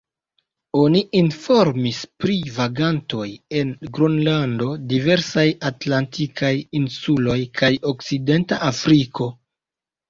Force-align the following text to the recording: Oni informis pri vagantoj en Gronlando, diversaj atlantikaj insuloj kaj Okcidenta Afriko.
Oni 0.83 1.01
informis 1.19 1.99
pri 2.23 2.37
vagantoj 2.55 3.27
en 3.61 3.75
Gronlando, 3.99 4.73
diversaj 4.95 5.47
atlantikaj 5.73 6.53
insuloj 6.83 7.41
kaj 7.63 7.75
Okcidenta 7.95 8.65
Afriko. 8.75 9.33